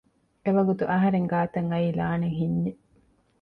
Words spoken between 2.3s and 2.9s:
ހިންޏެއް